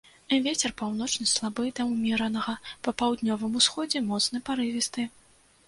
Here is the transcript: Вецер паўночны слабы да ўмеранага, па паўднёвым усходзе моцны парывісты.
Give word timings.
Вецер 0.45 0.71
паўночны 0.81 1.25
слабы 1.31 1.67
да 1.81 1.85
ўмеранага, 1.91 2.57
па 2.87 2.95
паўднёвым 3.03 3.61
усходзе 3.63 4.05
моцны 4.09 4.45
парывісты. 4.51 5.09